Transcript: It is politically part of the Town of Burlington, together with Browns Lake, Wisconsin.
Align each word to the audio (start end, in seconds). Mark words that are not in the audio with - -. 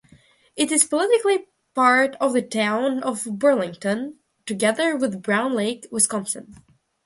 It 0.55 0.71
is 0.71 0.83
politically 0.83 1.47
part 1.75 2.15
of 2.19 2.33
the 2.33 2.41
Town 2.41 3.03
of 3.03 3.23
Burlington, 3.37 4.17
together 4.47 4.97
with 4.97 5.21
Browns 5.21 5.53
Lake, 5.55 5.85
Wisconsin. 5.91 6.55